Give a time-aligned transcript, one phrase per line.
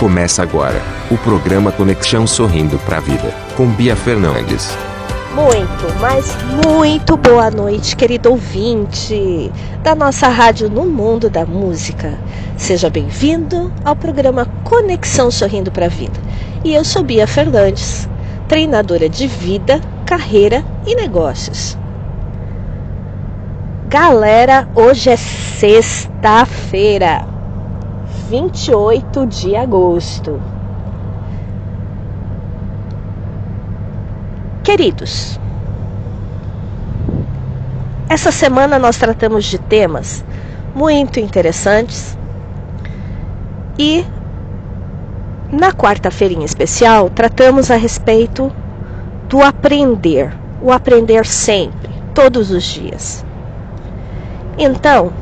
[0.00, 4.74] Começa agora o programa Conexão Sorrindo para a Vida, com Bia Fernandes.
[5.34, 6.34] Muito, mas
[6.66, 9.52] muito boa noite, querido ouvinte
[9.82, 12.18] da nossa rádio no mundo da música.
[12.56, 16.18] Seja bem-vindo ao programa Conexão Sorrindo para a Vida.
[16.64, 18.08] E eu sou Bia Fernandes,
[18.48, 21.76] treinadora de vida, carreira e negócios.
[23.86, 26.10] Galera, hoje é sexta-feira.
[28.30, 30.40] 28 de agosto.
[34.62, 35.40] Queridos,
[38.08, 40.24] essa semana nós tratamos de temas
[40.72, 42.16] muito interessantes
[43.76, 44.06] e
[45.50, 48.52] na quarta-feira em especial tratamos a respeito
[49.28, 53.24] do aprender, o aprender sempre, todos os dias.
[54.56, 55.12] Então,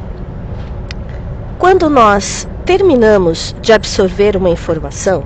[1.58, 5.24] quando nós terminamos de absorver uma informação,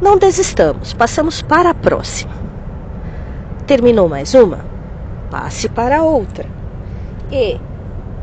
[0.00, 2.32] não desistamos, passamos para a próxima.
[3.66, 4.64] Terminou mais uma?
[5.30, 6.46] Passe para outra.
[7.30, 7.60] E,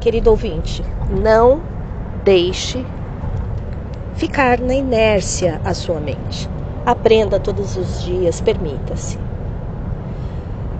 [0.02, 0.84] querido ouvinte,
[1.22, 1.62] não
[2.24, 2.84] deixe
[4.16, 6.50] ficar na inércia a sua mente.
[6.88, 9.20] Aprenda todos os dias, permita-se.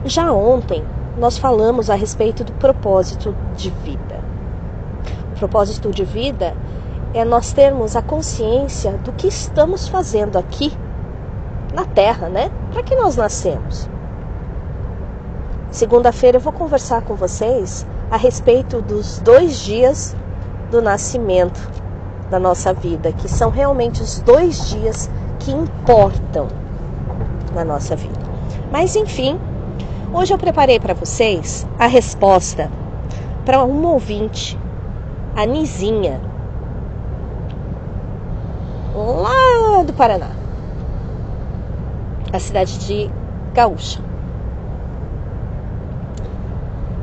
[0.04, 0.84] Já ontem
[1.16, 4.20] nós falamos a respeito do propósito de vida.
[5.36, 6.56] O propósito de vida
[7.14, 10.76] é nós termos a consciência do que estamos fazendo aqui
[11.74, 12.50] na Terra, né?
[12.72, 13.88] Para que nós nascemos?
[15.70, 20.16] Segunda-feira eu vou conversar com vocês a respeito dos dois dias
[20.72, 21.70] do nascimento
[22.30, 26.48] da nossa vida, que são realmente os dois dias que importam
[27.54, 28.20] na nossa vida.
[28.72, 29.40] Mas enfim,
[30.12, 32.72] hoje eu preparei para vocês a resposta
[33.46, 34.58] para um ouvinte,
[35.36, 36.33] a Nizinha
[38.96, 40.32] lá do Paraná,
[42.32, 43.10] a cidade de
[43.54, 44.02] Gaúcha.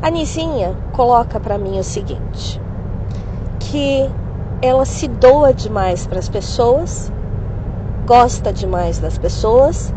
[0.03, 2.61] A Nizinha coloca para mim o seguinte:
[3.59, 4.09] que
[4.63, 7.13] ela se doa demais para as pessoas,
[8.07, 9.93] gosta demais das pessoas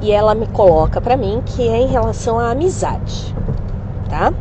[0.00, 3.34] e ela me coloca para mim que é em relação à amizade,
[4.08, 4.32] tá?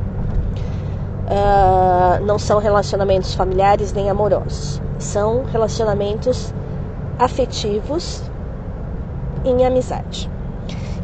[1.29, 6.53] Uh, não são relacionamentos familiares nem amorosos, são relacionamentos
[7.19, 8.24] afetivos
[9.44, 10.30] em amizade.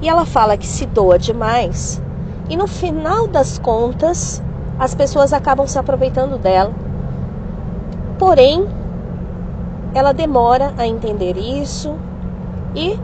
[0.02, 2.02] E ela fala que se doa demais
[2.50, 4.42] e no final das contas
[4.80, 6.74] as pessoas acabam se aproveitando dela.
[8.18, 8.66] Porém,
[9.94, 11.96] ela demora a entender isso
[12.76, 12.98] e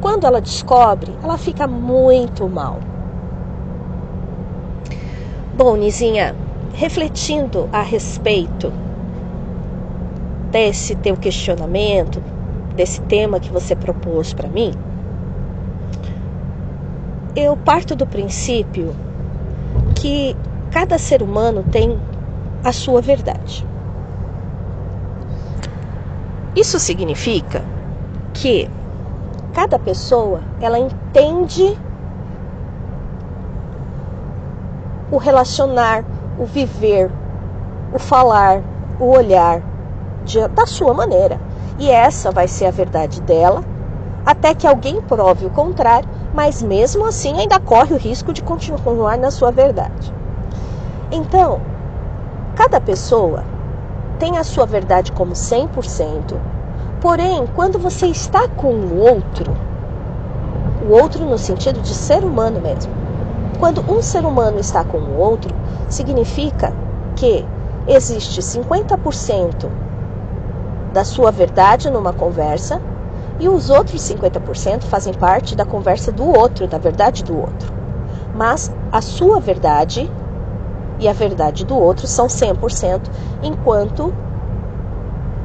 [0.00, 2.78] quando ela descobre, ela fica muito mal.
[5.54, 6.34] Bom, Nizinha,
[6.74, 8.72] refletindo a respeito
[10.50, 12.22] desse teu questionamento,
[12.74, 14.72] desse tema que você propôs para mim,
[17.34, 18.94] eu parto do princípio
[19.94, 20.36] que
[20.70, 21.98] cada ser humano tem
[22.64, 23.66] a sua verdade.
[26.54, 27.64] Isso significa
[28.34, 28.68] que
[29.54, 31.76] cada pessoa ela entende
[35.10, 36.04] o relacionar,
[36.38, 37.10] o viver,
[37.92, 38.62] o falar,
[38.98, 39.62] o olhar
[40.54, 41.40] da sua maneira.
[41.78, 43.62] E essa vai ser a verdade dela,
[44.24, 49.18] até que alguém prove o contrário, mas mesmo assim ainda corre o risco de continuar
[49.18, 50.12] na sua verdade.
[51.10, 51.60] Então,
[52.54, 53.44] cada pessoa
[54.18, 56.36] tem a sua verdade como 100%,
[57.00, 59.52] porém, quando você está com o outro,
[60.88, 62.92] o outro no sentido de ser humano mesmo,
[63.58, 65.54] quando um ser humano está com o outro,
[65.88, 66.72] significa
[67.16, 67.44] que
[67.86, 69.81] existe 50%
[70.92, 72.80] da sua verdade numa conversa
[73.40, 77.72] e os outros 50% fazem parte da conversa do outro, da verdade do outro.
[78.34, 80.10] Mas a sua verdade
[80.98, 83.00] e a verdade do outro são 100%
[83.42, 84.12] enquanto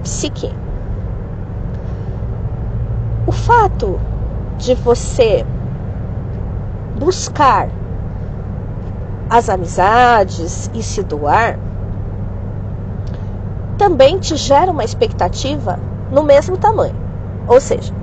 [0.04, 0.54] psique.
[3.26, 4.00] O fato
[4.58, 5.46] de você
[7.00, 7.70] buscar
[9.30, 11.60] as amizades e se doar
[13.88, 15.80] também te gera uma expectativa
[16.12, 16.94] no mesmo tamanho.
[17.48, 17.94] Ou seja,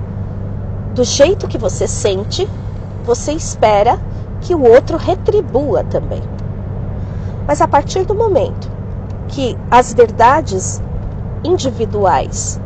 [0.95, 2.49] do jeito que você sente,
[3.03, 3.95] você espera
[4.41, 6.23] que o outro retribua também.
[7.47, 8.67] Mas a partir do momento
[9.27, 10.81] que as verdades
[11.43, 12.59] individuais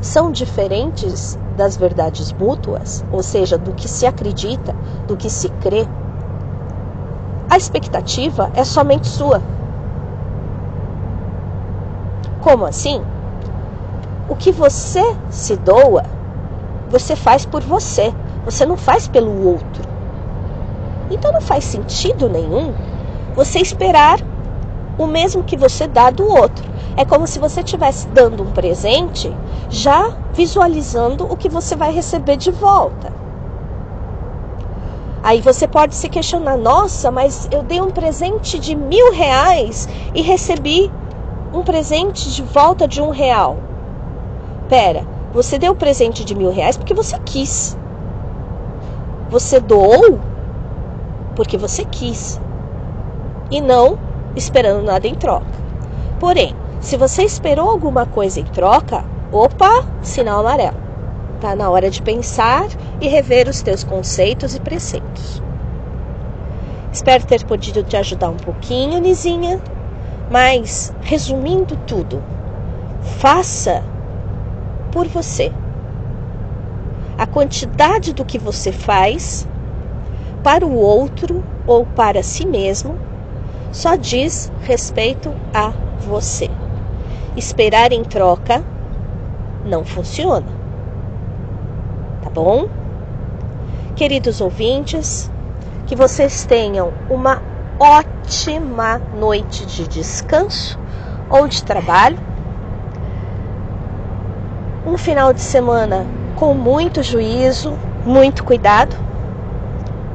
[0.00, 4.72] são diferentes das verdades mútuas, ou seja, do que se acredita,
[5.08, 5.84] do que se crê,
[7.50, 9.57] a expectativa é somente sua.
[12.48, 13.04] Como assim?
[14.26, 16.02] o que você se doa,
[16.90, 18.10] você faz por você,
[18.42, 19.82] você não faz pelo outro.
[21.10, 22.72] Então não faz sentido nenhum
[23.34, 24.18] você esperar
[24.98, 26.64] o mesmo que você dá do outro.
[26.96, 29.30] É como se você estivesse dando um presente
[29.68, 33.12] já visualizando o que você vai receber de volta.
[35.22, 40.22] Aí você pode se questionar: nossa, mas eu dei um presente de mil reais e
[40.22, 40.90] recebi
[41.52, 43.56] um presente de volta de um real.
[44.68, 47.76] Pera, você deu o presente de mil reais porque você quis.
[49.30, 50.18] Você doou
[51.34, 52.40] porque você quis.
[53.50, 53.98] E não
[54.36, 55.46] esperando nada em troca.
[56.20, 60.76] Porém, se você esperou alguma coisa em troca, opa, sinal amarelo.
[61.40, 62.66] Tá na hora de pensar
[63.00, 65.42] e rever os teus conceitos e preceitos.
[66.92, 69.60] Espero ter podido te ajudar um pouquinho, Nizinha.
[70.30, 72.22] Mas, resumindo tudo,
[73.18, 73.82] faça
[74.92, 75.52] por você.
[77.16, 79.48] A quantidade do que você faz
[80.42, 82.96] para o outro ou para si mesmo
[83.72, 86.50] só diz respeito a você.
[87.36, 88.62] Esperar em troca
[89.64, 90.46] não funciona.
[92.22, 92.68] Tá bom?
[93.96, 95.30] Queridos ouvintes,
[95.86, 97.42] que vocês tenham uma
[98.28, 100.78] ótima noite de descanso
[101.30, 102.18] ou de trabalho.
[104.86, 107.72] Um final de semana com muito juízo,
[108.04, 108.94] muito cuidado.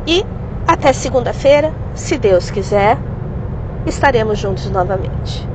[0.06, 0.24] E
[0.68, 3.00] até segunda-feira, se Deus quiser,
[3.88, 5.48] estaremos juntos novamente.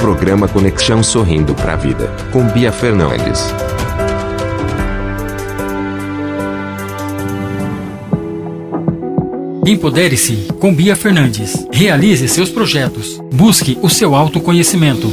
[0.00, 3.54] Programa Conexão Sorrindo para a Vida, com Bia Fernandes.
[9.68, 11.66] Empodere-se com Bia Fernandes.
[11.70, 13.20] Realize seus projetos.
[13.30, 15.12] Busque o seu autoconhecimento.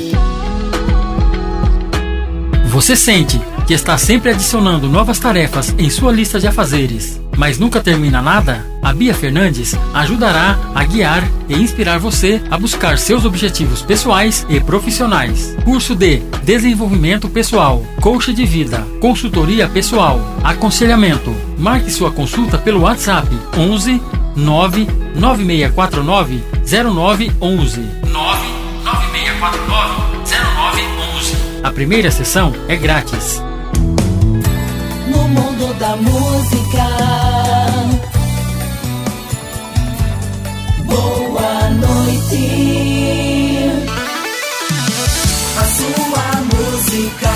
[2.67, 3.37] Você sente
[3.67, 8.65] que está sempre adicionando novas tarefas em sua lista de afazeres, mas nunca termina nada?
[8.81, 14.61] A Bia Fernandes ajudará a guiar e inspirar você a buscar seus objetivos pessoais e
[14.61, 15.53] profissionais.
[15.65, 21.35] Curso de Desenvolvimento Pessoal, Coach de Vida, Consultoria Pessoal, Aconselhamento.
[21.57, 23.99] Marque sua consulta pelo WhatsApp 11
[24.35, 27.81] 99649 0911.
[28.11, 29.93] 99649
[30.25, 31.35] 0911.
[31.63, 33.41] A primeira sessão é grátis.
[35.07, 36.83] No mundo da música.
[40.83, 43.71] Boa noite.
[45.57, 47.31] A sua música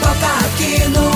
[0.00, 1.13] toca aqui no